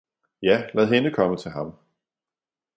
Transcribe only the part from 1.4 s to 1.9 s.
ham!